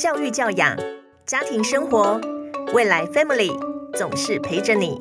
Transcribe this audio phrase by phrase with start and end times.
[0.00, 0.74] 教育教养、
[1.26, 2.18] 家庭生活，
[2.72, 3.52] 未来 Family
[3.94, 4.98] 总是陪着你。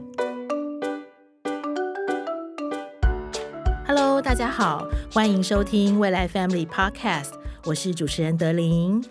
[3.87, 7.29] Hello，大家好，欢迎收听未来 Family Podcast，
[7.63, 9.01] 我是主持人德林。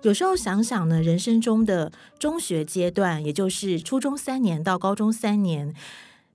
[0.00, 5.74] 有时候想想呢，人生中的中学阶段，也就是初中三年到高中三年，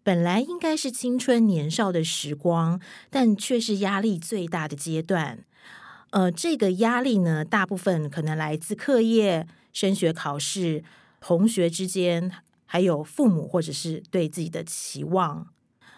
[0.03, 2.79] 本来应该是青春年少的时光，
[3.09, 5.39] 但却是压力最大的阶段。
[6.11, 10.83] 呃，这个压力呢，大部分可能来自课业、升学考试、
[11.21, 12.31] 同学之间，
[12.65, 15.47] 还有父母或者是对自己的期望。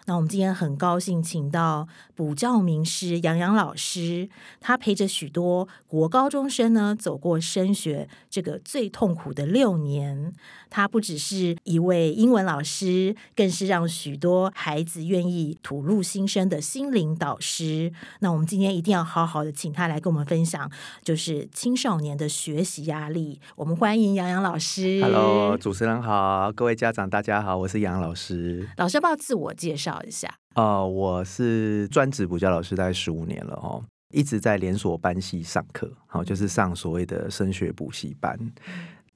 [0.06, 4.28] 那我们今天很高兴请到补教名师杨洋老师，
[4.60, 10.34] 他陪着许多国高中生呢走过升学这个最痛苦的六年。
[10.68, 17.92] 他不只是一位英文老师，更是让许多孩子愿意吐露心声的心灵导师。
[18.18, 20.68] 那我们今天一定要好好的请他来跟我们分享，
[21.04, 23.40] 就是青少年的学习压力。
[23.54, 25.00] 我们欢迎杨洋老师。
[25.00, 28.68] Hello，主持人好，各位家长大家好，我是杨老师。
[28.76, 30.32] 老师要不要自我介绍一下？
[30.54, 38.38] 呃，我是专职补教老师，大概十五年了哦，一直在连锁班系上课，好、就是上所谓的升学补习班。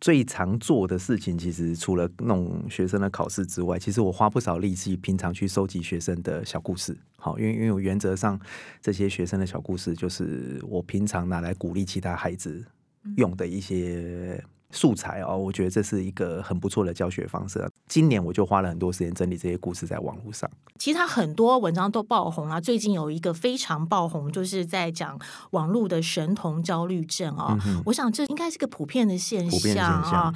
[0.01, 6.97] 最常做的事情，其实除了弄学生的考试之外，其实我花不少力气，平常去收集学生的小故事。
[7.17, 8.39] 好，因为因为我原则上
[8.81, 12.65] 这些学生的小故事，就是我平常拿来鼓励其他孩子
[13.17, 14.41] 用的一些
[14.71, 15.37] 素材哦。
[15.37, 17.69] 我觉得这是一个很不错的教学方式。
[17.87, 20.49] 今年我就花了很多时间整理这些故事在网络上。
[20.79, 25.19] 其实他很多文章都爆红啊，最近有一个非常爆红，就是在讲
[25.51, 30.35] 网络的神童焦虑症啊、我想这应该是个普遍的现象啊。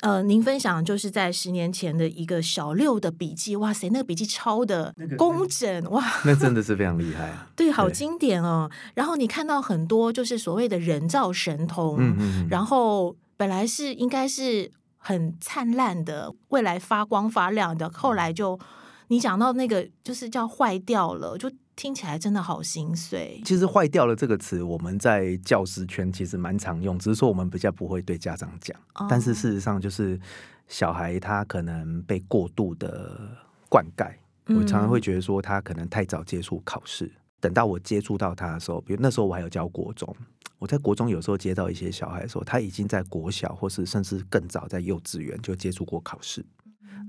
[0.00, 7.48] 呃，您分享就是在十年前的一个小六的笔记，哇塞，那个笔记抄的工整，哇， 那真的是非常厉害啊！
[7.56, 8.70] 对，好对经典哦。
[8.94, 18.58] 然后你看到很多就是所谓的人造神童，嗯嗯嗯然后本来是应该是很灿烂的，未来发光发亮的，后来就
[19.08, 23.38] 你讲到那个就是叫坏掉了，就听起来真的好心碎。
[23.44, 28.74] 其实“坏掉了”这个词，我们在教师圈其实蛮常用，只是说我们比较不会对家长讲。
[28.94, 30.18] 哦但是事实上，就是
[30.66, 33.30] 小孩他可能被过度的
[33.68, 34.10] 灌溉，
[34.58, 37.12] 我常常会觉得说他可能太早接触考试。
[37.40, 40.16] 等到我接触到他的时候，比如那时候我还有教国中，
[40.64, 46.42] 我在国中有时候接到一些小孩的时候，他已经在国小或是甚至更早在幼稚园就接触过考试。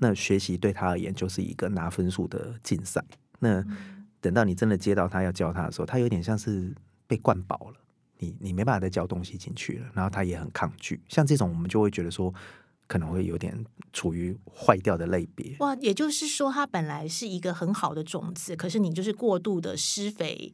[0.01, 3.01] 那学习对他而言就是一个拿分数的竞赛。
[3.39, 3.63] 那
[4.19, 6.75] 等到你真的接到他要教他的时候，他有点像是
[7.07, 7.77] 被灌饱了，
[8.19, 11.01] 你你没办法再教东西进去了，然后他也很抗拒。
[11.07, 12.33] 像这种，我们就会觉得说，
[12.87, 15.55] 可能会有点处于坏掉的类别。
[15.59, 20.53] 哇，也就是说，它本来是一个很好的种子，可是你就是过度的施肥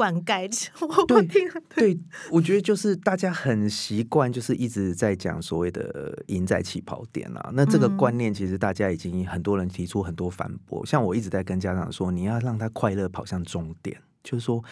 [0.00, 0.48] 灌溉
[0.80, 2.00] 我对 听对，
[2.30, 7.50] 我觉得就是大家很习惯，就是一直在讲所谓的“赢在起跑点”啊。
[7.52, 10.86] 那这个观念其实大家已经很多人提出很多反驳。
[10.86, 14.64] 像我一直在跟家长说，你要让他快乐跑向终点，就是说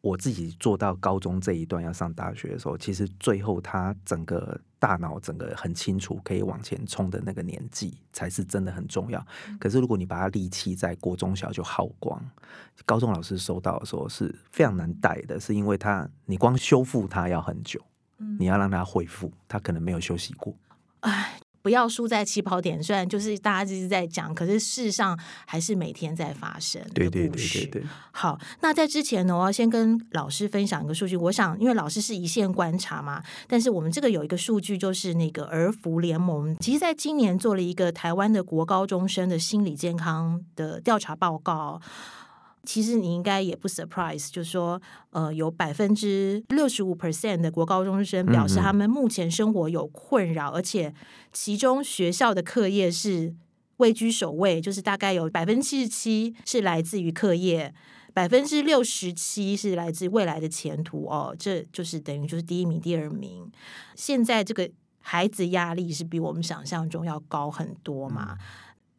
[0.00, 9.26] 我自己做到高中这一段要上大学的时候，其实最后他整个大脑整个很清楚，可以往前冲的那个年纪才是真的很重要。
[9.58, 12.22] 可是如果你把它力气在国中小就耗光，
[12.84, 17.80] 高中老师收到的时候是非常难带的，是因为他你光修复它要很久，
[18.38, 20.54] 你要让他恢复，他可能没有休息过。
[21.00, 22.80] 哎，不要输在起跑点。
[22.82, 27.82] 虽然就是大家一直在讲，可是事实上还是每天在发生的对对对对对，
[28.12, 31.16] 好，那在之前呢，我要先跟老师分享一个数据。
[31.16, 41.80] 我想，因为老师是一线观察嘛，但是我们这个有一个数据，就是那个儿福联盟，其实在今年做了一个台湾的国高中生的心理健康的调查报告。
[42.64, 44.80] 其实你应该也不 surprise，就是说，
[45.10, 50.94] 呃，有百分之六十五 percent 的国高中生表示他们目前生活有困扰，而且
[51.32, 53.34] 其中学校的课业是
[53.76, 57.74] 位居首位，就是大概有百分之七十七是来自于课业，
[58.12, 63.50] 百分之六十七是来自未来的前途哦，这就是等于就是第一名、第二名。
[63.94, 68.38] 现在这个孩子压力是比我们想象中要高很多嘛。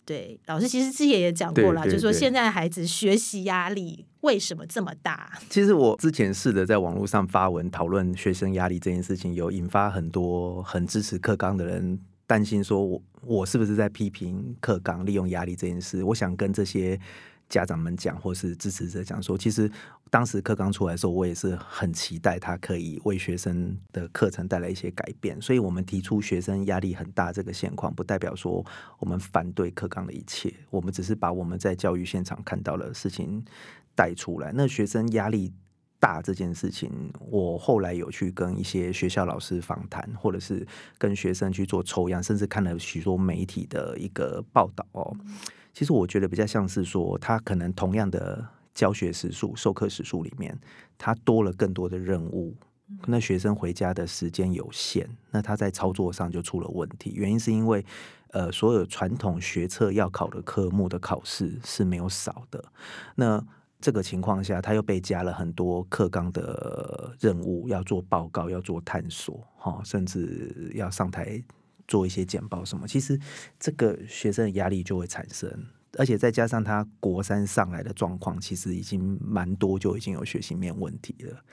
[0.06, 5.31] 对，老师其实之前也讲过了，对对就说现在孩子学习压力为什么这么大？
[5.50, 16.04] 其实我之前试着在网络上发文讨论学生压力这件事情，有引发很多很支持课纲的人担心说我我是不是在批评课纲利用压力这件事？
[16.04, 17.00] 我想跟这些
[17.50, 19.69] 家长们讲，或是支持者讲说，其实
[20.15, 25.41] 当时课纲出来的时候，我也是很期待它可以为学生的课程带来一些改变。
[25.41, 28.65] 所以，我们提出学生压力很大这个现况，不代表说
[28.97, 33.44] 我们反对课纲的一切，我们只是把我们在教育现场看到的事情
[33.94, 34.53] 带出来。
[34.56, 35.53] 那学生压力。
[35.97, 36.91] 大这件事情，
[37.31, 40.65] 我后来有去跟一些学校老师访谈，或者是
[41.00, 45.17] 跟学生去做抽样，甚至看了许多媒体的一个报道哦。
[45.73, 48.45] 其实我觉得比较像是说，他可能同样的
[48.75, 50.56] 教学时数、授课时数里面，
[50.98, 52.56] 他多了更多的任务。
[53.07, 57.13] 那学生回家的时间有限，那他在操作上就出了问题。
[57.16, 57.83] 原因是因为，
[58.27, 62.63] 呃，所有传统学测要考的科目的考试是没有少的。
[63.16, 63.44] 那
[63.81, 71.44] 这个情况下，他又被加了很多课纲的任务，要做报告，要做探索，哈，甚至要上台
[71.88, 72.88] 做一些简报什么。
[72.88, 73.19] 其实
[73.60, 75.50] 这个学生的压力就会产生。
[75.97, 81.44] 而且再加上他国三上来的状况，其实已经蛮多，就已经有学习面问题了。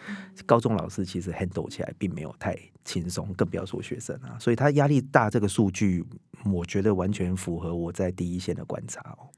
[0.47, 4.39] 高中老师其实 handle 起来并没有太轻松，更不要说学生啊。
[4.39, 6.05] 所以他压力大，这个数据
[6.45, 9.29] 我觉得完全符合我在第一线的观察哦。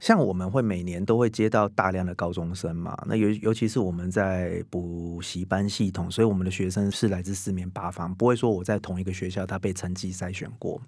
[0.00, 10.80] 像我们会每年都会接到大量的高中生嘛，那尤尤其是我们在补习班系统，所以我们的学生是来自四面八方，不会说我在同一个学校他被成绩筛选过。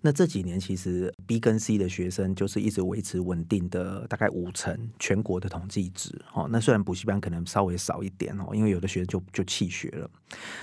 [0.00, 6.48] 那这几年其实 B 跟 C 的学生就是一直维持稳定的大概五成全国的统计值哦。
[6.50, 10.10] 那虽然补习班可能稍微少一点哦，因为有的学生就就弃学了。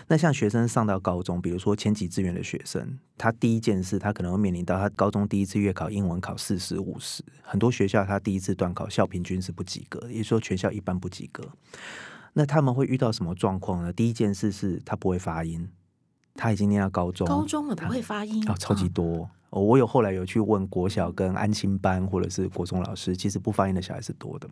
[0.08, 7.72] 那像学生上到高中，比如说前几志愿的学生，他第一件事他可能会面临到他高中第一次月考英文考四十五十，很多。
[7.72, 11.44] 学校他第一次段考校平均是不及格，也就是说全校一般不及格。
[12.34, 13.94] 那他们会遇到什么状况呢？
[13.94, 15.70] 第一件事是他不会发音，
[16.36, 19.30] 他已经念到高中，高中了不会发音啊，超级多。
[19.50, 24.50] 我有后来有去问国小跟安心班或者是国中老师，其实不发音的小孩是多的。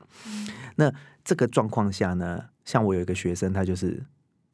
[0.77, 0.89] 那
[1.25, 4.01] 这个状况下呢，像我有一个学生，他就是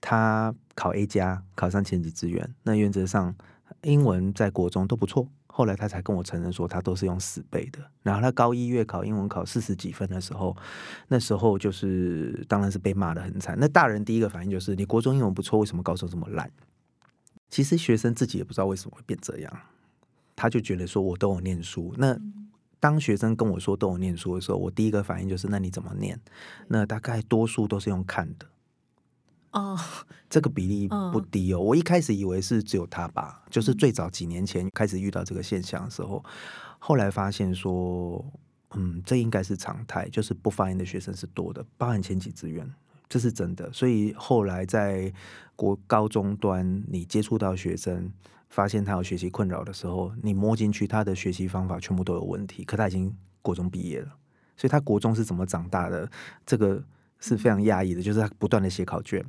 [0.01, 3.35] 他考 A 加，考上前几志愿，那原则上
[3.81, 5.27] 英文在国中都不错。
[5.47, 7.79] 后来他才跟我承认说，他都是用死背的。
[8.01, 10.55] 然后他高一月考英文考四十几分的时候，
[11.09, 13.57] 那时候就是当然是被骂的很惨。
[13.59, 16.49] 那大人第一个反应就是：你国中英文不错，为什么高中这么烂？
[17.49, 19.59] 其实学生自己也不知道为什么会变这样，
[20.35, 21.93] 他就觉得说我都有念书。
[21.97, 22.17] 那
[22.79, 26.17] 当学生跟我说都有念书的时候，我第一个反应就是：那你怎么念？
[26.67, 28.45] 那大概多数都是用看的。
[29.51, 29.77] 哦，
[30.29, 31.59] 这个比例不低哦。
[31.59, 36.23] 我一开始以为是只有他吧，就是最早几年前开始遇到这个现象的时候，
[36.77, 38.23] 后来发现说，
[38.75, 42.71] 嗯，这应该是常态，就是不发音的学生是多的，包含前几志愿，
[43.09, 43.71] 这是真的。
[43.73, 45.11] 所以后来在
[45.55, 48.11] 国高中端，你接触到学生，
[48.49, 52.63] 发现他有学习困扰的时候，你摸进去，他的学习方法全部都有问题。
[52.63, 53.11] 可他已经
[53.41, 54.07] 国中毕业了，
[54.55, 56.09] 所以他国中是怎么长大的？
[56.45, 56.83] 这个
[57.19, 59.25] 是非常压抑的，就是他不断的写考卷。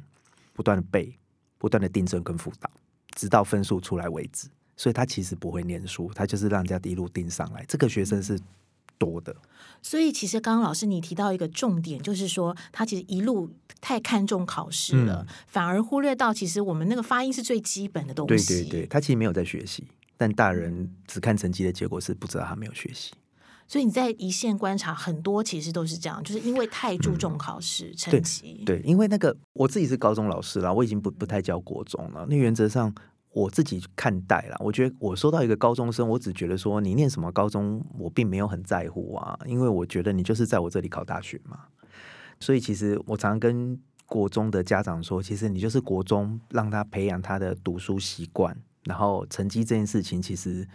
[0.60, 1.18] 不断的背，
[1.56, 2.70] 不断的订正跟辅导，
[3.16, 4.46] 直到分数出来为止。
[4.76, 7.64] 所以他其实不会念书，他就是让人家一路盯上来。
[7.66, 8.38] 这个学生是
[8.98, 9.34] 多的。
[9.80, 18.46] 所以其实刚刚老师你提到一个重点，就是说他其实一路太看重考试了，反而忽略到其实我们那个发音是最基本的东西。
[18.46, 19.86] 对对对，他其实没有在学习，
[20.18, 23.12] 但大人只看成绩的结果是不知道他没有学习。
[23.70, 28.64] 所以你在一线观察很多，其实都是这样，就是因为太注重考试成绩。
[28.66, 32.26] 对，因为那个我自己是高中老师啦，我已经不不太教国中了。
[32.28, 32.92] 那原则上
[33.30, 41.60] 我自己看待啦，我觉得我收到一个高中生，我只觉得说你念什么高中，我并没有很在乎啊，因为我觉得你就是在我这里考大学嘛。
[42.40, 50.66] 所以其实我常常跟国中的家长说，其实你就是国中让他培养他的读书习惯，然后成绩这件事情，其实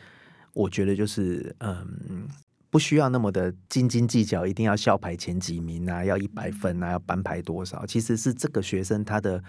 [0.54, 2.30] 我觉得就是嗯。
[2.76, 7.86] 不需要那么的斤斤计较，一定要校排前几名啊，要一百分啊，要班排多少？
[7.86, 9.42] 其实是这个学生他的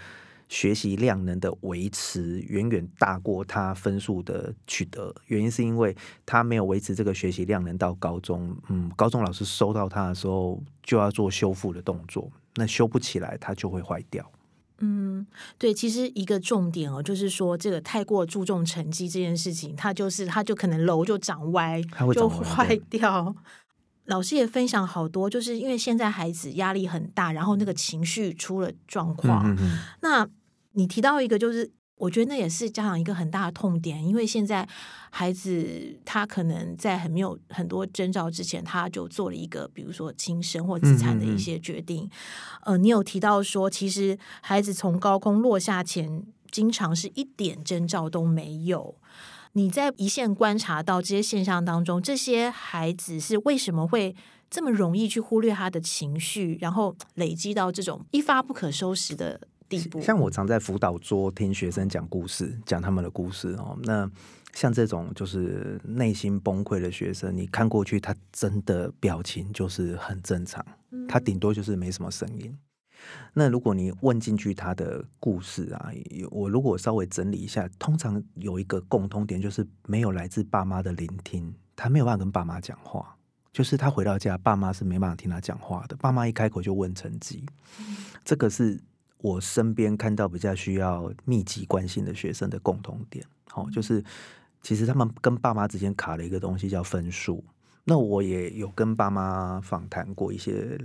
[0.49, 5.13] 学习量能的维持远远大过他分数的取得。
[5.27, 14.25] 原因是因为他没有维持这个学习量能到高中，嗯，高中老师收到他的时候就要做修复的动作，那修不起来，他就会坏掉。
[14.79, 15.27] 嗯，
[15.59, 21.83] 对，其实一个重点哦，就是说这个太过注重成绩这件事情，它就是它就可能楼就长歪，
[22.15, 23.35] 就坏掉。
[24.05, 29.57] 老师也分享好多，就是因为现在孩子压力很大，然后那个情绪出了状况。
[30.03, 30.29] 那
[30.73, 31.71] 你提到一个就是。
[31.99, 34.69] 我觉得那也是家长一个很大的痛点，因为现在
[35.11, 42.09] 孩子他可能在很没有很多征兆之前，他就做了一个比如说轻生或自残的一些决定。
[42.65, 48.97] 呃，你有提到说，其实孩子从高空落下前，经常是一点征兆都没有。
[49.53, 54.15] 你在一线观察到这些现象当中，这些孩子是为什么会
[54.51, 59.41] 这么容易去忽略他的情绪，然后累积到这种一发不可收拾的？
[60.01, 63.79] 像我常在辅导桌听学生讲故事，讲他们的故事哦。
[63.83, 64.11] 那
[64.55, 70.65] 像这种就是内心崩溃的学生，你看过去，他真的表情就是很正常，
[71.09, 72.57] 他顶多就是没什么声音。
[73.35, 75.91] 那如果你问进去他的故事啊，
[76.31, 83.17] 我如果稍微整理一下，通常有一个共通点，就是没有来自爸妈的聆听，他没有办法跟爸妈讲话。
[83.53, 85.97] 就是他回到家，爸妈是没办法听他讲话的。
[85.97, 87.43] 爸妈一开口就问成绩，
[88.23, 88.79] 这个是
[89.27, 93.27] 我身边看到比较需要密集关心的学生的共同点。
[93.49, 94.05] 好，就是
[94.63, 97.45] 其实他们跟爸妈之间卡了一个东西叫分数。
[97.83, 100.79] 那我也有跟爸妈访谈过一些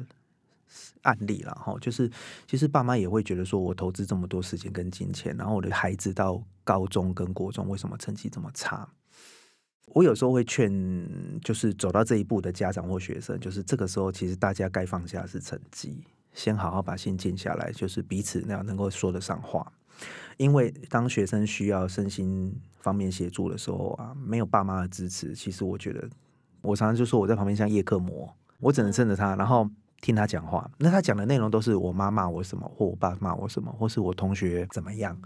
[1.03, 2.09] 案例了，哈，就是
[2.47, 8.87] 其实爸妈也会觉得说，我投资这么多时间跟金钱，然后我的孩子到高中跟国中为什么成绩这么差？
[9.93, 10.71] 我有时候会劝，
[11.41, 19.71] 就是走到这一步的家长或学生，就是这个时候，其实大家该放下是成绩，先好好把心静下来，就是彼此那样能够说得上话。
[20.37, 26.09] 因为当学生需要身心方面协助的时候啊，没有爸妈的支持，其实我觉得，
[26.61, 29.69] 我常常就说我在旁边像叶克膜，我只能顺着他，然后
[30.01, 30.69] 听他讲话。
[30.77, 35.19] 那他讲的内容都是我妈骂我什么，或我爸骂我什么，或是我同学怎么样。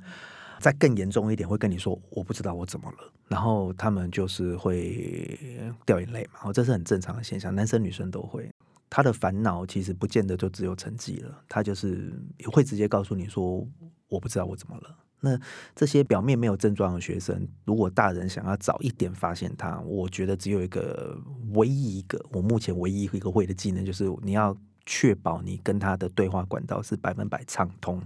[0.58, 2.98] 再更严重一点，会跟你说我不知道我怎么了，
[3.28, 5.38] 然后他们就是会
[5.86, 8.50] 掉眼泪嘛，哦，这是很正常的现象，男生女生都会。
[8.96, 13.68] 他的烦恼其实不见得就只有成绩了，他就是会直接告诉你说
[14.08, 14.98] 我不知道我怎么了。
[15.20, 15.38] 那
[15.76, 21.20] 这些表面没有症状的学生，如果大人想要早一点发现他，我觉得只有一个
[21.56, 28.02] 唯一一个我目前唯一一个会的技能，就是你要确保你跟他的对话管道是百分百畅通，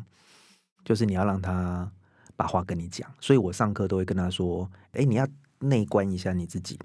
[0.84, 1.92] 就是你要让他。
[2.36, 5.28] 把话跟你讲，所以我上课都会跟他说：“哎，你要
[5.60, 6.80] 内观一下你自己。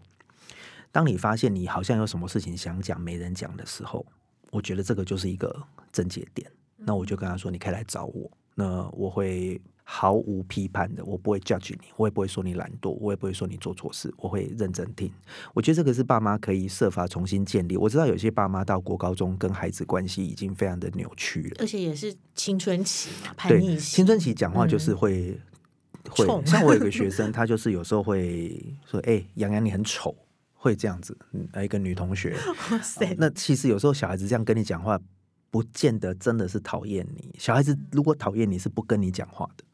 [0.95, 4.07] 当你发现你好像有什么事情想讲没人讲的时候，
[4.53, 5.53] 我觉得这个就是一个
[5.91, 6.49] 症结点。
[6.77, 8.31] 那我就跟他说：你可以来找我。
[8.55, 15.13] 那我会。”毫无批判的，我不会 judge 你，我也不会说你懒惰，我也不会说你做错事，我会认真听。
[15.53, 17.77] 我觉得这个是爸妈可以设法重新建立。
[17.77, 23.97] 我知道有些爸妈到国高中跟孩子关系已经非常的扭曲了，而且也是青春期嘛，叛逆期。
[23.97, 25.39] 青春期讲话就是会
[26.09, 30.17] 会，像我有个 学生，他就是有时候会说：“哎，杨洋你很丑。”
[30.65, 31.15] 会这样子。
[31.33, 32.35] 嗯，一个女同学，
[32.73, 34.99] 哇塞，那其实有时候小孩子这样跟你讲话，
[35.51, 37.35] 不见得真的是讨厌你。
[37.39, 39.65] 小孩子如果讨厌你是不跟你讲话的。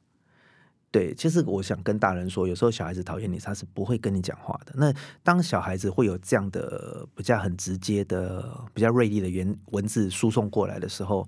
[0.90, 4.73] 对，其实我想跟大人说，有时候小孩子讨厌你，他是不会跟你讲话的。
[4.75, 4.92] 那
[5.23, 11.25] 当小孩子会有这样的比较很直接的、比较锐利的原文字输送过来的时候，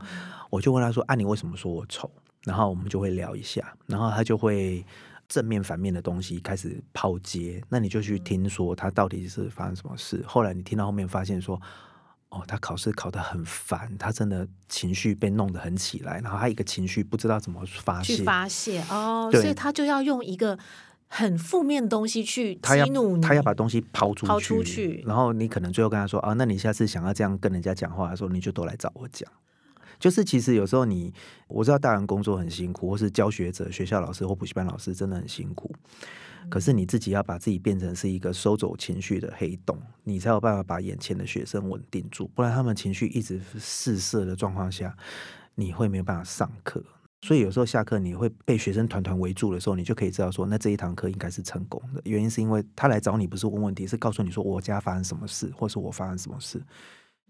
[0.51, 2.11] 我就问他说：“啊，你为什么说我丑？”
[2.43, 4.85] 然后我们就会聊一下，然后他就会
[5.33, 10.23] 正面反面的东西开始抛接，那你就去听说他到底是发生什么事。
[10.27, 11.61] 后来你听到后面发现说。
[12.35, 20.59] 哦，他考试考得很烦，他真的情绪被弄得很起来，然后他一个情绪不知道怎么发泄，去发泄哦，所以他就要用一个
[21.09, 29.31] 很负面的东西去激怒你，他要把东西抛出抛出去，然后你可能最后跟他说啊，那你下次想要这样跟人家讲话的时候，你就都来找我讲。
[30.03, 31.15] 就是其实有时候你
[31.47, 35.73] 我知道大人工作很辛苦，或是教学者、学校老师或补习班老师真的很辛苦。
[36.51, 42.29] 可是你自己要把自己变成是一个收走情绪的黑洞，你才有办法把眼前的学生稳定住。
[42.35, 44.93] 不然他们情绪一直四射的状况下，
[45.55, 46.83] 你会没有办法上课。
[47.21, 52.01] 所以有时候下课你会被学生团团围住的时候，你就可以知道说，那这一堂课应该是成功的。
[52.05, 56.61] 原因是因为他来找你不是问问题，是告诉你说我家发生什么事，或是我发生什么事。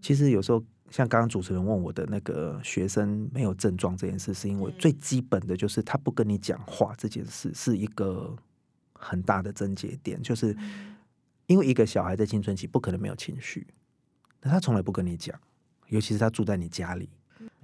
[0.00, 0.61] 其实有时候
[0.93, 8.37] 像刚刚主持人问我的那个学生没有症状这件事，是因为最基本的就是他不跟你讲话这件事是一个。
[9.05, 10.57] 很大的症结点，就是
[11.49, 13.67] 因为一个小孩在青春期不可能没有情绪，
[14.41, 15.37] 那他从来不跟你讲，
[15.89, 17.09] 尤其是他住在你家里，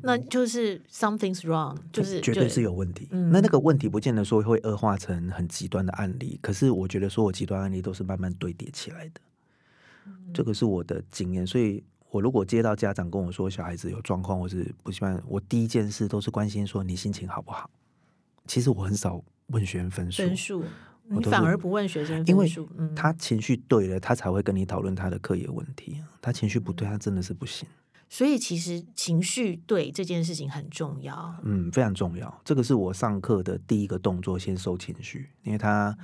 [0.02, 3.06] 那就是 something's wrong，就是绝对是有问题。
[3.12, 9.20] 那那个问题不见得说会恶化成很极端的案例，可是我觉得所有极端案例都是慢慢堆叠起来的，
[10.34, 11.46] 这个是我的经验。
[11.46, 17.70] 所以我如果接到家长跟我说小孩子有状况，或是不喜欢，我第一件事都是关心说你心情好不好。
[18.46, 20.22] 其实我很少问学生分数。
[20.22, 20.64] 分数。
[21.10, 22.46] 你反而不问学生因为
[22.94, 25.98] 他情绪对了，他才会跟你讨论他的课业问题。
[26.20, 27.66] 他情绪不对，他真的是不行。
[28.10, 31.34] 所以其实情绪对这件事情很重要。
[31.44, 32.40] 嗯，非常重要。
[32.44, 35.30] 这个是我上课的第一个动作，先收情绪。
[35.42, 35.96] 因为他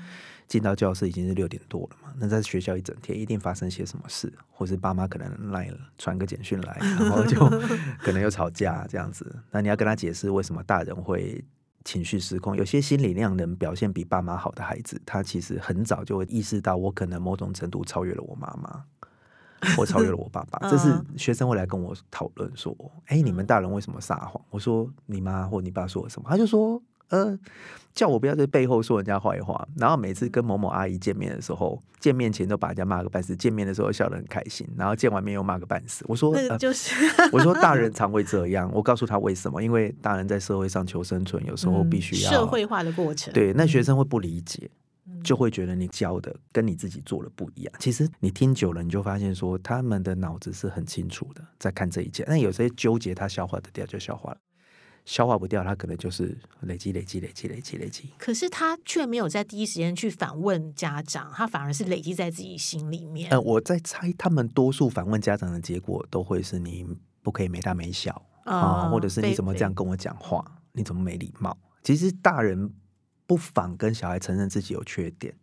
[0.47, 7.39] 进到教室已经是六点多了嘛，那在学校一整天一定发生些什么事，或是爸妈可能来了传个简讯来，然后就
[8.01, 9.35] 可能又吵架这样子。
[9.51, 11.45] 那你要跟他解释为什么大人会。
[11.87, 18.83] 情绪失控，有些心理量能表现比爸妈好的孩子，他其实很早就会意识到，我可能某种程度超越了我妈妈，
[19.77, 20.59] 或超越了我爸爸。
[20.71, 22.75] 这是学生会来跟我讨论说
[23.09, 27.39] ：“哎，你们大人为什么撒谎？”我说：“你妈或你爸说了什么？”他就说：“呃，
[27.95, 29.67] 叫我不要在背后说人家坏话。
[29.77, 36.05] 然后每次跟某某阿姨见面的时候，见面前都把人家骂个半死，见面的时候笑得很开心，然后见完面又骂个半死。
[36.09, 36.95] 我说，那就是
[37.33, 38.71] 我说大人 常会这样。
[38.73, 39.63] 我告诉他为什么？
[39.63, 43.33] 因为大人在社会上求生存，有时候必须要社会化的过程。
[43.33, 44.71] 对，那学生会不理解。
[45.23, 47.73] 就会觉得你教的跟你自己做的不一样。
[47.79, 52.25] 其实你听久了，你就发现说他们的脑子是很清楚的，在看这一切。
[52.27, 54.37] 那有些纠结，他消化得掉就消化了，
[55.05, 58.11] 消化不掉，他可能就是累积、累积、累积、累积、累积。
[58.19, 63.31] 可是他却没有在第一时间去反问家长，他反而是累积在自己心里面。
[63.31, 66.87] 呃，我在猜，他们多数反问家长的结果都会是你
[67.23, 70.45] 不可以没大没小啊，或者是你怎么这样跟我讲话？
[70.73, 71.57] 你怎么没礼貌？
[71.83, 72.73] 其实大人。
[73.27, 75.35] 不妨跟小孩承认自己有缺点，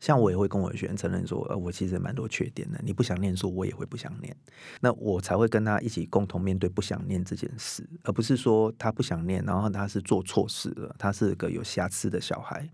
[0.00, 2.80] 像我也会跟我的学生承认说，呃，我其实蛮多缺点的。
[2.82, 4.34] 你不想念书，我也会不想念，
[4.80, 12.66] 那我才会跟他一起共同面对不想念这件事，而不是说他不想念，然后他是做错事了，他是个有瑕疵的小孩。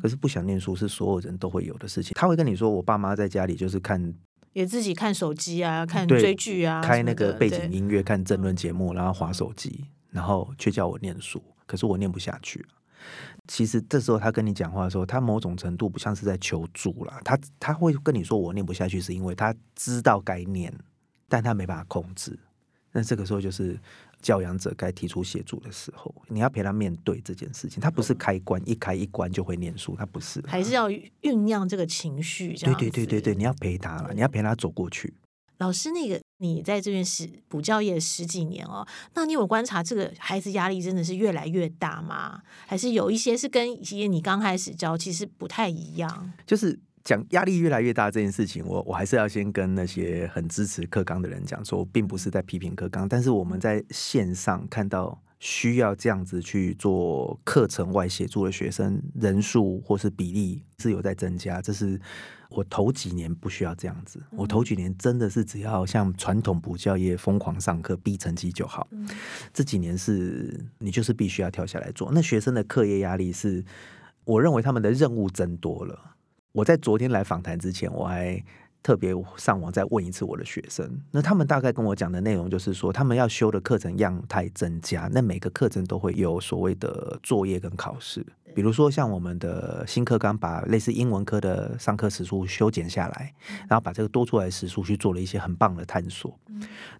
[0.00, 2.12] 可是不想念书是所有人都会有的事情。
[2.14, 4.14] 他会跟你说，我爸妈在家里就是看，
[4.52, 12.64] 也自己看手机啊，看追剧啊，开那个背景音乐，看争论节目，然后划手机，然后却叫我念书，可是我念不下去。
[13.48, 17.20] 其实这时候他跟你讲话的时候，他某种程度不像是在求助了。
[17.24, 20.72] 他他会跟你说我念不下去，是因为他知道该念，
[21.28, 22.38] 但他没办法控制。
[22.92, 23.78] 那这个时候就是
[24.20, 27.80] 教养者该提出协助的时候，你要陪他面对这件事情。
[27.80, 32.52] 他不是开关一开一关就会念书，他不是，还是要酝酿这个情绪。
[32.54, 35.14] 对对对对对，你要陪他了，你要陪他走过去。
[35.58, 42.40] 老师，那个你在这边十补教业十几年哦，那你有观察这个孩子压力真的是越来越大吗？
[42.66, 46.32] 还是有一些是跟一些你刚开始教其实不太一样？
[46.46, 62.00] 就是讲压力越来越大这件事情，我我还是要先跟那些很支持课纲的人讲说，并不是在批评课纲，但是我们在线上看到需要这样子去做课程外协助的学生人数或是比例是有在增加，这是。
[62.50, 68.86] 我头几年不需要这样子，我头几年真的是只要像传统补教业疯狂上课逼成绩就好。
[69.54, 72.10] 这几年是你就是必须要跳下来做。
[72.12, 73.64] 那学生的课业压力是，
[74.24, 76.16] 我认为他们的任务增多了。
[76.52, 78.44] 我在昨天来访谈之前，我还。
[78.82, 88.24] 特别上网再问一次我的学生，那他们大概跟我讲的内容就是说，他们要修的课程样态增加，那每个课程都会有所谓的作业跟考试。
[88.54, 93.32] 比如说像我们的新课纲，把类似英文科的上课时数修剪下来，
[93.68, 96.36] 然后把这个多出来的时数去做了一些很棒的探索。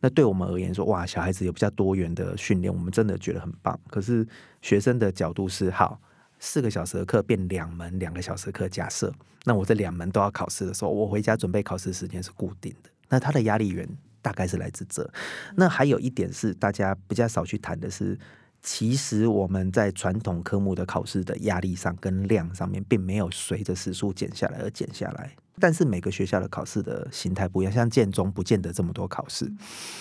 [0.01, 3.79] 那对我们而言说，哇，小孩子有比较多元的训练，我们真的觉得很棒。
[3.88, 4.25] 可是
[4.62, 5.99] 学生的角度是好。
[6.40, 9.12] 四个小时的课变两门两个小时的课，假设
[9.44, 13.88] 那我这两门都要考试的时候，我回家准备考试时间是固定的，那他的压力源
[14.20, 15.09] 大概是来自这。
[15.55, 18.18] 那还有一点是大家比较少去谈的是，
[18.62, 25.35] 其实我们在传统科目的考试的压力上跟量上面，并没有随着时数减下来而减下来。
[25.61, 29.53] 但是每个学校的考试的形态不一样，像建中不见得这么多考试，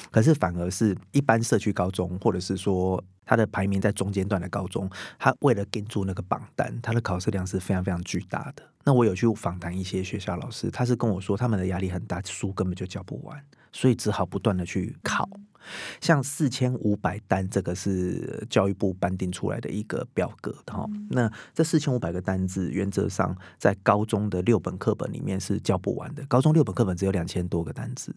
[0.09, 8.63] 可是反而是一般社区高中，或者是说它的排名在中间段的高中，它为了跟住那个榜单，它的考试量是非常非常巨大的。
[8.85, 13.39] 那我有去访谈一些学校老师，他是跟我说，他们的压力很大，书根本就教不完，
[13.71, 15.29] 所以只好不断的去考。
[16.01, 20.89] 像四千五百单，这个是教育部颁定出来的一个表格哈。
[21.09, 26.25] 那这四千五百个单字，原则上在高中的六本课本里面是教不完的。
[26.27, 28.15] 高中六本课本只有两千多个单字，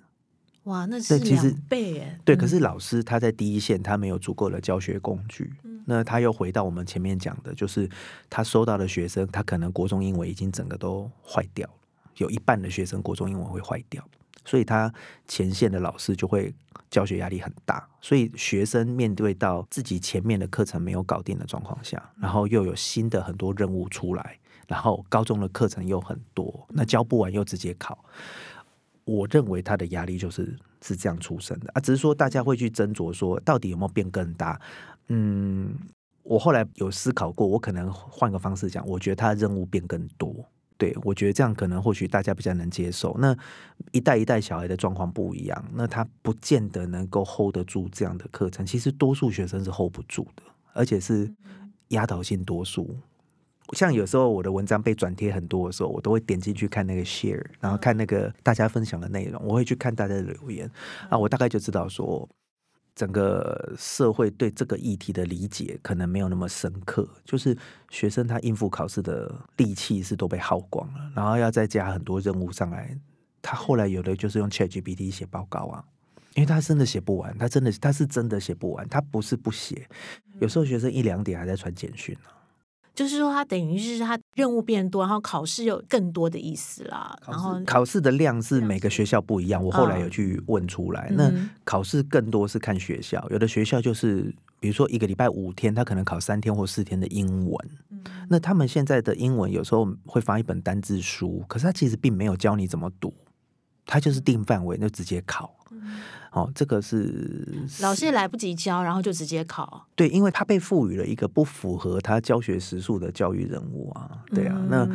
[0.64, 2.18] 哇，那是两倍哎。
[2.24, 5.52] 对，可是老师他在第一线，他没有足够的教学工具。
[5.84, 7.88] 那他又回到我们前面讲的，就是
[8.30, 11.74] 他收到的学生，他可能国中英文已经整个都坏掉了，
[12.18, 14.06] 有一半的学生国中英文会坏掉。
[14.44, 14.92] 所以他
[15.26, 16.54] 前线的老师就会
[16.92, 28.04] 教学压力很大，所以学生面对到自己前面的课程没有搞定的状况下，然后又有新的很多任务出来，然后高中的课程又很多，那教不完又直接考，
[29.06, 31.80] 我认为他的压力就是是这样出生的啊。
[31.80, 34.60] 只是说大家会去斟酌说，到底有没有变更大？
[35.08, 35.74] 嗯，
[36.22, 40.44] 我后来有思考过，我可能换个方式讲，我觉得他的任务变更多。
[40.82, 43.16] 对，我觉得这样可能或许大家比较能接受。
[43.20, 43.36] 那
[43.92, 48.66] 一代一代小孩的状况不一样，那他不见得能够 hold 得住这样的课程。
[48.66, 50.42] 其实多数学生是 hold 不住的，
[50.72, 51.32] 而且是
[51.90, 52.96] 压倒性多数。
[53.74, 60.68] 像有时候我的文章被转贴很多的时候，我都会点进去看那个 share，然后看那个大家分享的内容，我会去看大家的留言
[61.08, 62.28] 啊，我大概就知道说。
[62.94, 67.56] 整个社会对这个议题的理解可能没有那么深刻，就是
[67.88, 72.94] 学生他应付考试的力气是都被耗光了，然后要再加很多任务上来，
[73.40, 75.84] 他后来有的就是用 ChatGPT 写报告啊，
[76.34, 79.88] 因为他真的写不完，他真的他是真的写不完，他不是不写，
[80.40, 82.28] 有时候学生一两点还在传简讯呢，
[82.94, 87.18] 就是说他等于是他任务变多，然后考试有更多的意思啦。
[87.26, 91.10] 然后考试的量是每个学校不一样，我后来有去问出来。
[91.16, 91.32] 那
[91.64, 97.70] 考试更多是看学校，有的学校就是比如说一个礼拜五天，他可能考三天或四天的英文。
[98.28, 103.12] 那他们现在的英文有时候会发一本单字书，可是他其实并没有教你怎么读，
[103.86, 105.54] 他就是定范围就直接考。
[106.32, 109.86] 哦，这个是老师也来不及教，然后就直接考。
[109.94, 114.24] 对，因为他被赋予了一个不符合他教学时数的教育任务啊。
[114.30, 114.88] 对啊，那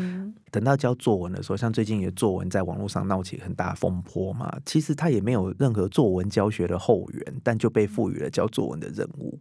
[0.50, 9.40] 等到教作文的时候，像最近有作文在网络上闹起很大风波嘛，其实他也没有任何作文教学的后援，但就被赋予了教作文的任务，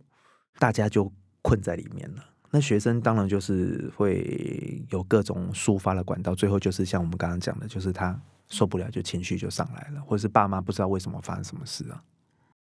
[0.59, 2.23] 大家就困在里面了。
[2.51, 8.21] 那学生当然就是会有各种抒发的管道，最后就是像我们刚刚讲的，就是他。
[8.49, 12.03] 受不了就情绪就上来了，或者是爸妈不知道为什么发生什么事啊？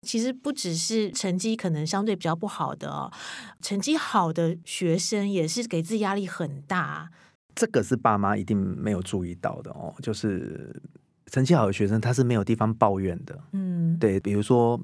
[0.03, 3.13] 其实不只是成绩可能相对比较不好的哦，
[3.61, 7.11] 成绩好的学生也是给自己压力很大。
[7.55, 10.81] 这个是爸妈一定没有注意到的哦，就是
[11.27, 13.39] 成绩好的学生他是没有地方抱怨的。
[13.53, 14.81] 嗯，对，比如说。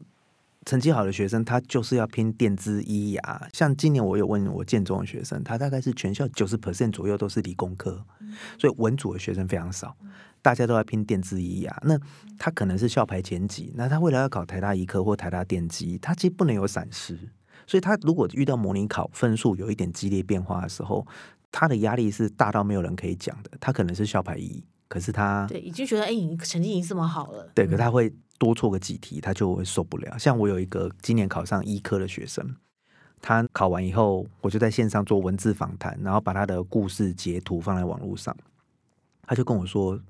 [0.67, 3.49] 成绩好的学生，他就是要拼电子医牙。
[3.55, 8.05] 像今年我有问我建中的学生，他大概是全校九十 percent 左右都是理工科，
[8.59, 9.97] 所以文组的学生非常少，
[10.49, 11.79] 大家都在拼电子医啊。
[11.83, 12.01] 那
[12.39, 17.19] 他可能是校排前几，那他为了要考台大医科或台大电机，他其实不能有闪失。
[17.67, 21.07] 所以他如果遇到模拟考分数有一点激烈变化的时候，
[21.53, 23.51] 他的压力是大到没有人可以讲的。
[23.61, 28.11] 他可能是校排一，可是他对已经觉得哎，你成绩已经这么好了，对，可他会。
[28.39, 30.17] 多错个几题，他就会受不了。
[30.17, 32.55] 像我有一个今年考上医科的学生，
[33.21, 38.33] 他考完以后，我就在线上做文字访谈，然后把他的故事截图放在网络上。
[39.27, 40.01] 他就跟我说，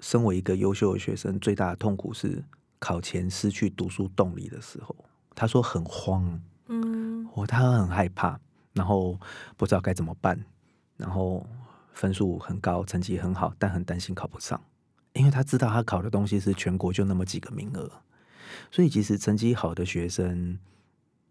[0.00, 2.44] 身为一个优秀的学生，最大的痛苦是
[2.78, 4.94] 考前失去读书动力的时候。
[5.34, 8.38] 他说很慌，嗯，我他很害怕，
[8.72, 9.18] 然后
[9.56, 10.44] 不知道该怎么办，
[10.96, 11.46] 然后
[11.92, 14.60] 分数很高，成绩很好，但很担心考不上。
[15.14, 17.90] 因为他知道他考的东西是全国就那么几个名额，
[18.70, 20.58] 所以其实成绩好的学生，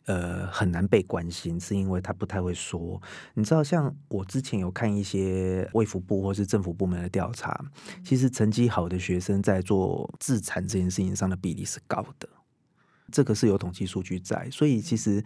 [0.07, 3.01] 呃，很难被关心，是因为他不太会说。
[3.33, 7.59] 你知道，像我之前有看一些卫福部或是政府部门的调查，
[8.05, 12.29] 其实成绩好的学生在做自残这件事情上的比例是高的，
[13.11, 14.49] 这个是有统计数据在。
[14.49, 15.21] 所以其实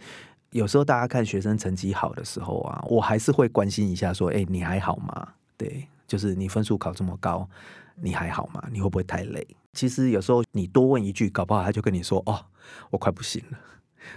[0.50, 7.48] 有时候大家看学生成绩好的时候啊，我还是会关心一下，说：“哎，你还好吗？”对，就是你分数考这么高。
[7.94, 8.66] 你还好吗？
[8.72, 9.46] 你会不会太累？
[9.74, 12.46] 其实有时候你多问一句，搞不好他就跟你说：“哦，
[12.90, 13.58] 我快不行了。”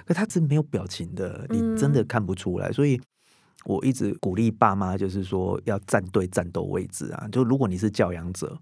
[0.06, 2.72] 可他是没有表情的，你真的看不出来。
[2.72, 3.00] 所以
[3.66, 7.28] 我一直鼓励爸妈，就是说要站对战斗位置啊。
[7.32, 8.58] 就如果你是教养者，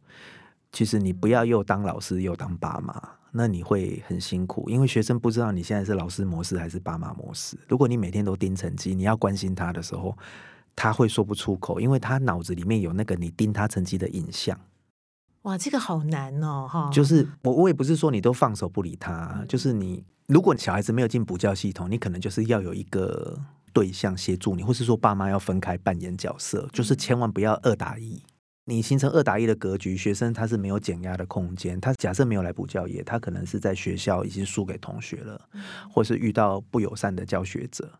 [0.71, 2.93] 其实你不要又当老师又当爸妈，
[3.31, 7.57] 那你会很辛苦，因为学生不知道你现在是老师模式还是爸妈模式。
[7.67, 10.17] 如果你每天都盯成绩，你要关心他的时候，
[10.75, 14.59] 他会说不出口，因为他脑子里面有那个你盯他成绩的影像。
[15.43, 16.89] 哇，这个好难哦，哈！
[16.89, 23.37] 就是我，我也不是说你都放手不理他，就是你，如果小孩子没有进补教系统，你可能就是要有一个
[23.73, 28.21] 对象协助你，或是说爸妈要分开扮演角色，就是千万不要二打一。
[28.65, 31.81] 你形成二打一的格局，学生他是没有减压的空间。
[31.81, 35.49] 他假设没有来补教业，他可能是在学校已经输给同学了，
[35.91, 37.91] 或是遇到不友善的教学者，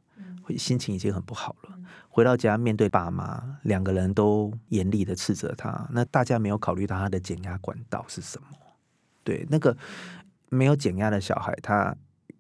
[0.42, 1.78] 会心情已经很不好了。
[2.08, 5.86] 回到家面对爸妈，两个人都严厉的斥责他。
[5.92, 8.48] 那大家没有考虑到他的减压管道是什么？
[9.26, 9.76] 对，那个
[10.48, 11.94] 没有减压的小孩，他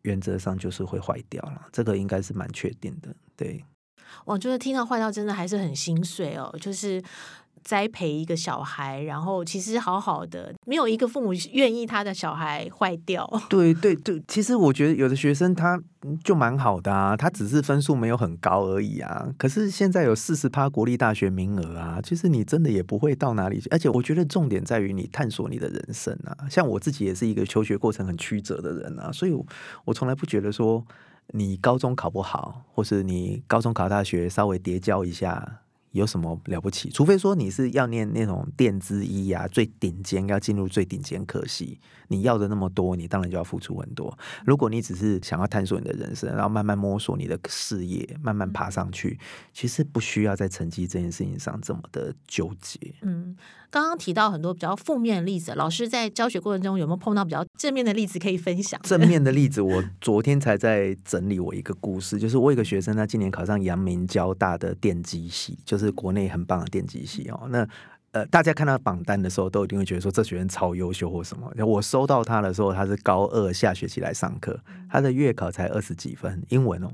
[0.04, 1.68] 原则上就是会坏掉了。
[1.74, 3.14] 这个应该是蛮确定的。
[3.36, 3.66] 对，
[4.24, 6.56] 我觉得听到坏掉真的还是很心碎哦。
[6.62, 7.04] 就是。
[7.64, 13.28] 栽培一个小孩，然后其实好好的，没有一个父母愿意他的小孩坏掉。
[13.50, 15.82] 对对对，其实我觉得有的学生他
[16.24, 19.28] 就蛮好的啊，他只是分数没有很高而已啊。
[19.38, 23.70] 可是现在有四十趴国立大学名额啊，其实你真的也不会到哪里去。
[23.70, 26.50] 而且我觉得重点在于你探索你的人生啊。
[26.50, 29.34] 像我自己也是一个求学过程很曲折的人啊，所以
[29.86, 30.86] 我从来不觉得说
[31.28, 35.62] 你高中考不好，或是你高中考大学稍微叠交一下。
[35.94, 36.90] 有什么了不起？
[36.90, 41.80] 除非说你是要念那种电子医呀，最顶尖要进入最顶尖科系，
[42.10, 44.16] 你要的那么多，你当然就要付出很多。
[44.46, 49.18] 如果你只是想要探索你的人生，然后慢慢摸索你的事业，慢慢爬上去，
[49.54, 52.80] 其实不需要在成绩这件事情上这么的纠结。
[53.02, 53.36] 嗯。
[53.74, 58.80] 刚刚提到很多比较负面的例子，老师在教学过程中有没有碰到比较正面的例子可以分享？
[58.86, 67.48] 正面的例子，我昨天才在整理我一个故事，就是我一个学生，他今年考上阳明交大的电机系，就是国内很棒的电机系哦。
[67.50, 67.68] 那
[68.12, 71.52] 呃，大家看到榜单的时候，都一定会觉得说这学生超优秀或什么。
[71.66, 76.92] 我收到他的时候，他是高二下学期来上课，他的月考才二十几分，英文哦。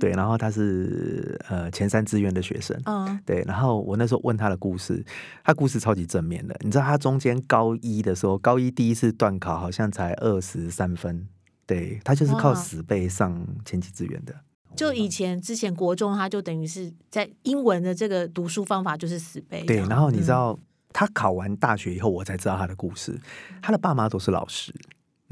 [0.00, 5.04] 对，然后他是呃前三志愿的学生，嗯，对，然后我那时候问他的故事，
[5.44, 6.56] 他故事超级正面的。
[6.60, 11.28] 你知道他中间高一的时候，高一第一次段考好像才二十三分，
[11.66, 14.34] 对他就是靠死背上前几志愿的。
[14.74, 20.58] 就以前之前国中，他就等于是在英文的这个读书方法就是死背这对，然后你知嗯道、
[20.94, 23.20] 他考完大学以后，我才知道他的故事。
[23.60, 24.74] 他的爸妈都是老师，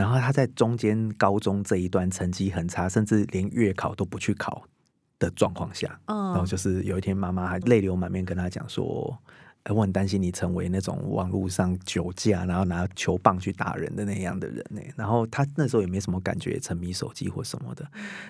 [0.01, 4.65] 然后他在中间高中这一段成绩很差，甚至连月考都不去考
[5.19, 9.17] 的状况下，然后嗯，就是有一天妈妈还泪流满面跟他讲说。
[9.65, 14.81] 呃我很担心你成为那种网络上酒驾，然后拿球棒去打人的那样的人呢。
[14.97, 17.87] 然后他那时候也没什么感觉，沉迷手机或什么的。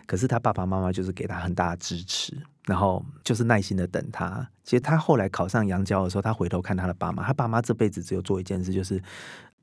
[0.06, 4.44] 可是他爸爸妈妈就是给他很大的支持，然后就是耐心的等他。
[4.64, 9.00] 其实他后来考上洋交的时候，他回头看他的爸妈，他爸妈这辈子只有做一件事，就是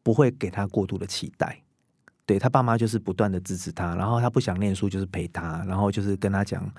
[0.01, 1.61] 不会给他过度的期待。
[2.27, 6.69] 对他爸妈就是不断的支持他，然后他不想念书就是陪他，然后就是跟他讲，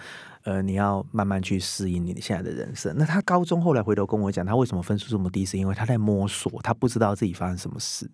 [0.45, 2.95] 呃，你要慢慢去适应你现在的人生。
[2.99, 8.11] 那他高中后来回头跟我讲，他为什么分数这么低，是因为他在摸索，他不知道自己发生什么事。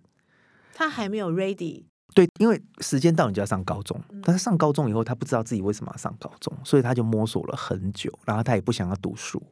[0.73, 1.83] 他还没有 ready，
[2.15, 9.43] 对，因为时间到你就要上高中，但是上高中以后，他不知道自己为什么要上高中，所以他就摸索了很久，然后他也不想要读书，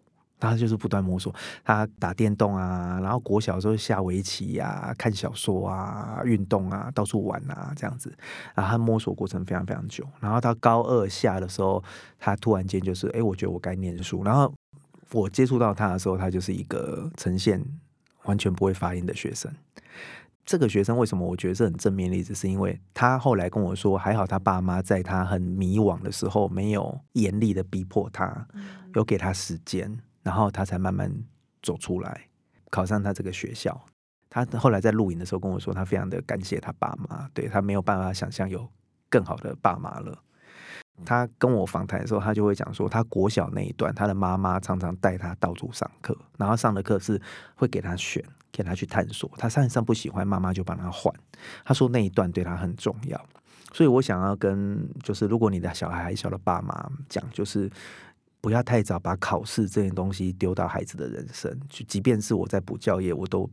[0.50, 8.12] 他就是不断摸索，他打电动啊，然后国小的时候下围棋呀、看小说啊、运动啊、到处玩啊这样子，
[8.54, 11.82] 然后他摸索过程非常非常久，然后到高二下的时候，
[12.18, 14.52] 他突然间就是，哎，我觉得我该念书，然后
[15.12, 17.64] 我接触到他的时候，他就是一个呈现
[18.24, 19.52] 完全不会发音的学生。
[20.44, 28.48] 这个学生为什么我觉得是很正面例子，是因为他后来跟我说，还好他爸妈在他很迷惘的时候，没有严厉的逼迫他，
[28.94, 31.12] 有给他时间，然后他才慢慢
[31.62, 32.28] 走出来，
[32.70, 33.80] 考上他这个学校。
[34.30, 38.66] 他后来在录影的时候跟我说，他非常的感谢他爸妈，对他没有办法想象有
[39.10, 40.18] 更好的爸妈了。
[41.04, 47.20] 他跟我访谈的时候，他就会讲说，他国小那一段，他的妈妈常常带他到处上课，然后上的课是
[47.56, 49.30] 会给他选，给他去探索。
[49.36, 51.12] 他上一上不喜欢，妈妈就帮他换。
[51.64, 53.20] 他说那一段对他很重要，
[53.72, 57.70] 所以我想要跟就是，如果你的小孩还小的爸妈讲，就是
[58.42, 61.58] 不要太早把考试这件东西丢到孩子的人生。
[61.70, 63.48] 就即便是我在补教业，我都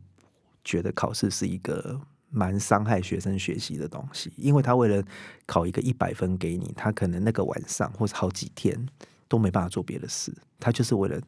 [0.62, 1.98] 觉得考试是一个
[2.28, 5.02] 蛮伤害学生学习的东西，因为他为了
[5.46, 8.86] 考一个一百分给你，他可能那个晚上或者好几天
[9.28, 11.20] 都没办法做别的事，他就是为了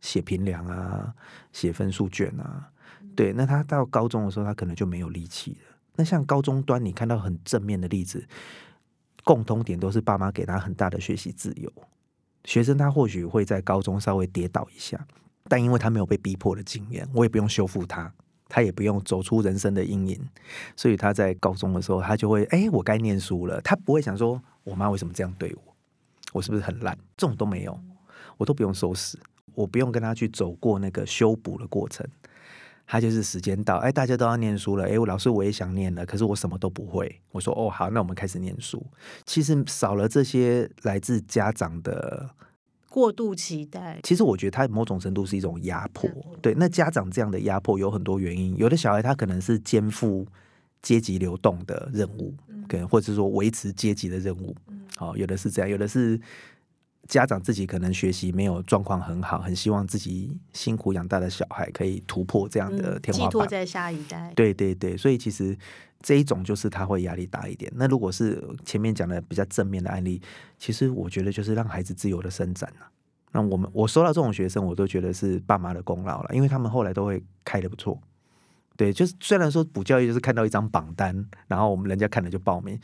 [0.00, 1.14] 写评量啊、
[1.52, 2.70] 写分数卷啊。
[3.14, 5.76] 对，那他到高中的时候，他可能就没有力气了。
[5.96, 8.26] 那像高中端，你看到很正面的例子，
[9.22, 11.70] 共通点都是爸妈给他很大的学习自由。
[12.44, 15.06] 学生他或许会在高中稍微跌倒一下，
[15.48, 18.12] 但因为他没有被逼迫的经验，我也不用修复他，
[18.48, 20.20] 他也不用走出人生的阴影，
[20.76, 23.60] 所以他在高中的时候，他就会哎、我该念书了。
[23.60, 25.76] 他不会想说，我妈为什么这样对我，
[26.32, 26.98] 我是不是很烂？
[27.16, 27.78] 这种都没有，
[28.36, 29.18] 我都不用收拾，
[29.54, 32.06] 我不用跟他去走过那个修补的过程。
[32.86, 37.20] 他就是时间到，哎，大家都要念书了，哎，我老师我也想念了，可是我什么都不会。
[37.30, 38.84] 我说哦，好，那我们开始念书。
[39.24, 42.28] 其实少了这些来自家长的，
[42.90, 46.10] 过度期待，其实我觉得他某种程度是一种压迫。
[46.42, 50.26] 对，那家长这样的压迫有很多原因，有的小孩他可能是肩负
[50.82, 52.34] 阶级流动的任务，
[52.68, 54.54] 可能或者是说维持阶级的任务。
[54.96, 56.20] 好、有的是这样，有的是
[57.08, 63.28] 家长自己可能学习没有状况很好，很希望自己辛苦养大的小孩可以突破这样的嗯天花板。
[63.28, 65.56] 寄托在下一代，对对对，所以其实
[66.00, 67.70] 这一种就是他会压力大一点。
[67.74, 70.22] 那如果是前面讲的比较正面的案例，
[70.58, 72.90] 其实我觉得就是让孩子自由的伸展啊。
[73.32, 78.00] 那我们我收到这种学生，我都觉得是爸妈的功劳了，因为他们后来都会开的不错。
[78.76, 82.78] 对，就是虽然说补教育就是看到一张榜单，然后我们人家看了就报名，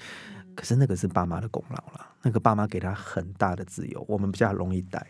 [0.58, 2.04] 可是那个是爸妈的功劳了。
[2.22, 5.06] 那个爸妈给他很大的自由，我们比较容易带。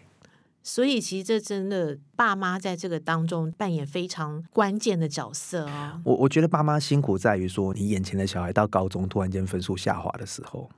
[0.63, 6.03] 所以其实这真的爸妈在这个当中扮演非常关键的角色哦。
[6.05, 10.69] 我我觉得爸妈辛苦在于说，你眼前的小孩到高中突然间分数下滑的时候，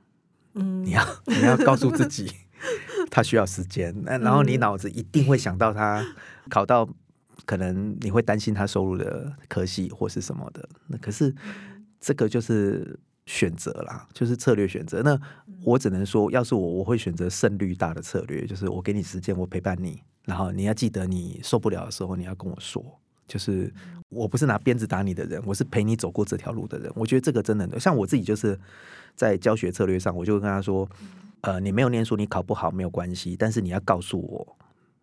[0.53, 2.31] 嗯你要你要告诉自己，
[3.11, 3.93] 他需要时间。
[4.05, 6.01] 那然后你脑子一定会想到他
[6.49, 6.87] 考到
[7.45, 10.69] 可能你会担心他收入的科系或是什么的。
[10.87, 11.35] 那可是
[11.99, 15.01] 这个就是选择啦，就是策略选择。
[15.01, 15.19] 那
[15.63, 22.83] 我只能说，要是我，我会选择胜率大的策略，就是我给你时间，我陪伴你，然后你要记得你受不了的时候，你要跟我说。
[23.27, 23.73] 就是
[24.09, 26.91] 我不是拿鞭子打你的人，我是陪你走过这条路的人。
[26.95, 28.59] 我觉得这个真的，像我自己就是
[29.15, 30.89] 在教学策略上，我就跟他说，
[31.39, 34.57] 呃，你没有念书，你考不好没有关系，但是你要告诉我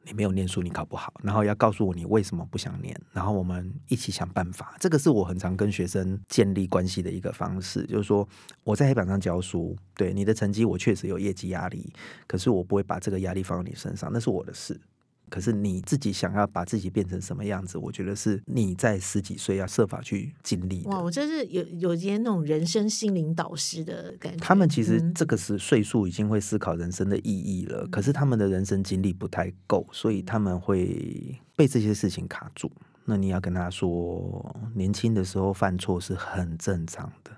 [0.09, 4.75] 你没有念书，你考不好，然后要告诉我你为什么不想念，然后我们一起想办法。
[4.81, 8.27] 这个是我很常跟学生建立关系的一个方式，就是说
[8.65, 11.93] 我在黑板上教书，对你的成绩我确实有业绩压力，
[12.27, 14.81] 可是我不会把这个压力放到你身上，那是我的事。
[15.29, 17.79] 可是你自己想要把自己变成什么样子？
[17.79, 20.83] 我觉得是你在十几岁要设法去经历。
[20.85, 24.39] 哇，我真是有有些那种人生心灵导师的感觉。
[24.39, 32.71] 他们其实这个是岁数已经会思考人生的意义了，可是他们的人生经历不太够，所以他们会被这些事情卡住。
[33.05, 37.31] 那你要跟他说，年轻的时候犯错是很正常的，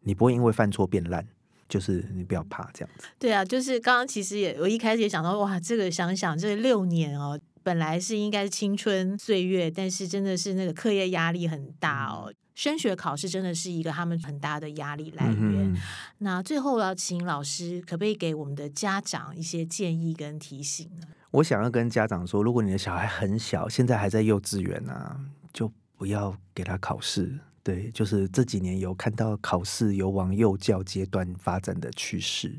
[0.00, 1.26] 你不会因为犯错变烂，
[1.70, 3.06] 就是你不要怕这样子。
[3.18, 7.40] 对啊，就是刚刚其实也我一开始也想到，哇，这个想想这六年哦。
[7.62, 12.32] 本来是应该是青春岁月，但是真的是那个课业压力很大哦。
[12.54, 15.76] 升学考试真的是一个他们很大的压力来源。
[16.18, 21.06] 那最后要请老师，可不可以给我们的家长一些建议跟提醒呢？
[21.32, 25.20] 我想要跟家长说，如果你的小孩很小，现在还在幼稚园啊，
[25.52, 27.38] 就不要给他考试。
[27.62, 32.58] 对，就是这几年有看到考试有往幼教阶段发展的趋势。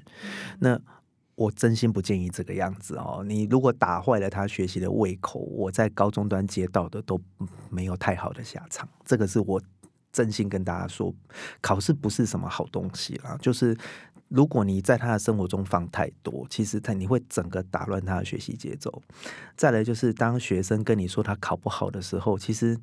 [0.60, 0.80] 那
[1.34, 3.24] 我真心不建议这个样子哦。
[3.26, 7.20] 你如果打坏了他学习的胃口，我在高中端接到的都
[7.72, 8.88] 没有太好的下场。
[9.04, 9.60] 这个是我
[10.12, 11.12] 真心跟大家说，
[11.62, 13.36] 考试不是什么好东西啦。
[13.42, 13.76] 就是
[14.28, 19.02] 如果你在他的生活中放太多，其实他你会整个打乱他的学习节奏。
[19.58, 22.78] 再来就是当学生跟你说他考不好的时候，其实。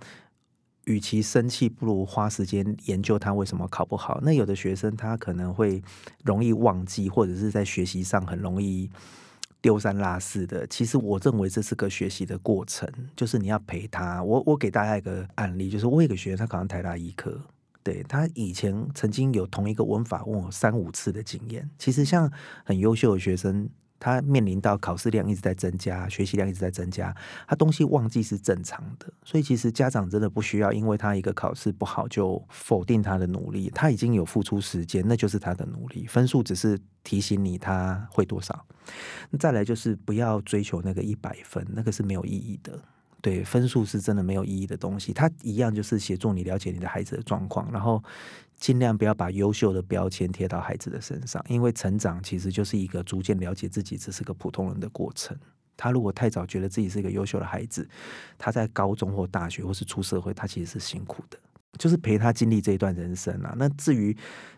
[0.89, 4.19] 与其生气，不如花时间研究他为什么考不好。
[4.23, 5.83] 那有的学生他可能会
[6.25, 8.91] 容易忘记，或者是在学习上很容易
[9.61, 10.67] 丢三落四的。
[10.67, 14.23] 其实我认为这是个学习的过程，就是你要陪他。
[14.23, 17.39] 我我给大家一个案例，就是我有个学生，他考上台大医科，
[17.83, 21.69] 对他以前曾经有同一个文法问我三五次的经验。
[21.79, 22.33] 其实像
[22.65, 23.69] 很优秀的学生。
[24.01, 27.15] 他面临到考试量一直在增加，学习量一直在增加，
[27.47, 29.13] 他东西忘记是正常的。
[29.25, 33.71] 所以其实家长真的不需要因为他一个考试不好就否定他的努力。
[33.75, 36.07] 他已经有付出时间，那就是他的努力。
[36.07, 38.67] 分数只是提醒你他会多少。
[39.39, 42.81] 再来就是不要追求那个一百分，那个是没有意义的。
[43.21, 45.13] 对，分数是真的没有意义的东西。
[45.13, 48.03] 它一样就是协助你了解你的孩子的状况，然后。
[48.59, 55.37] 尽量不要把优秀的标签贴到孩子的身上，因为成长其实就是一个逐渐了解自己，只是个普通人的过程。
[55.77, 57.89] 他如果太早觉得自己是一个优秀的孩子，
[58.37, 61.39] 他在高中或大学或是出社会，他其实是辛苦的，
[61.79, 63.55] 就是陪他经历这一段人生啊。
[63.57, 64.17] 那至于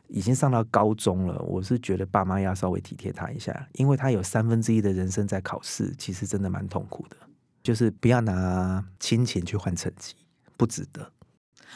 [0.08, 7.16] 已经上到高中了，我是觉得爸妈要稍微体贴他一下，因为他有三分之一的人生在考试，其实真的蛮痛苦的。
[7.62, 10.14] 就是不要拿亲情去换成绩，
[10.56, 11.12] 不值得。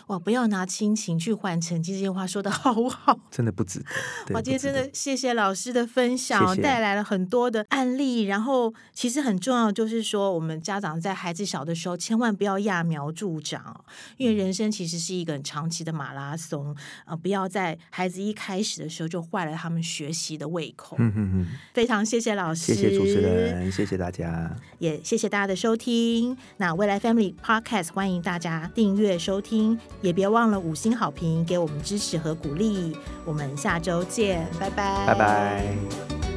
[0.08, 0.18] 哇！
[0.18, 4.34] 不要拿亲情去换成绩，这些话说的 好好，真的不值得。
[4.34, 4.42] 哇！
[4.42, 8.22] 今天真的谢谢老师的分享，带来了很多的案例。
[8.22, 13.84] 然后其实很重要，就是说我们家长在孩子小的时候，千万不要揠苗助长，
[14.16, 17.14] 因为人生其实是一个很长期的马拉松啊！
[17.14, 20.96] 不要在孩子一开始的时候就坏了他们学习的胃口。
[20.98, 21.46] 嗯嗯嗯。
[21.72, 26.36] 非常谢谢老师，谢谢主持人，谢谢大家，也谢谢大家的收听。
[26.56, 29.78] 那未来 Family Podcast 欢迎大家订阅收听。
[30.00, 32.96] 也别忘了五星好评，给我们支持和鼓励。
[33.24, 36.33] 我们下周见，拜拜，拜拜。